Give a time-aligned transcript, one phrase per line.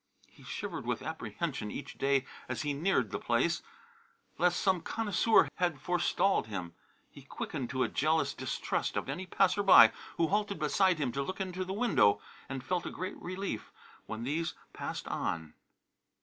[0.31, 3.61] He shivered with apprehension each day as he neared the place,
[4.39, 6.73] lest some connoisseur had forestalled him.
[7.11, 11.39] He quickened to a jealous distrust of any passerby who halted beside him to look
[11.39, 12.19] into the window,
[12.49, 13.69] and felt a great relief
[14.07, 15.53] when these passed on.